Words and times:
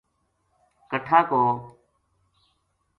کَٹھا 0.89 1.19
کو 1.29 1.41